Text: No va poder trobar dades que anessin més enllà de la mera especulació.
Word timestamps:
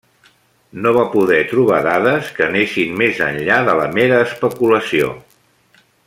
No 0.85 0.93
va 0.95 1.01
poder 1.15 1.37
trobar 1.51 1.81
dades 1.89 2.31
que 2.37 2.47
anessin 2.47 2.97
més 3.05 3.21
enllà 3.29 3.59
de 3.71 3.75
la 3.83 3.89
mera 4.01 4.21
especulació. 4.31 5.13